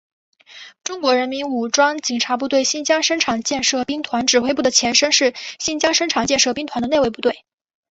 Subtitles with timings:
[0.83, 7.45] 中国人民武装警察部队新疆生产建设兵团指挥部的前身是新疆生产建设兵团的内卫部队。